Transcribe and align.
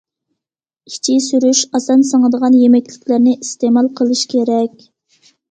ئىچى 0.91 1.17
سۈرۈش: 1.25 1.61
ئاسان 1.79 2.01
سىڭىدىغان 2.13 2.57
يېمەكلىكلەرنى 2.61 3.35
ئىستېمال 3.43 3.93
قىلىش 4.01 4.27
كېرەك. 4.35 4.85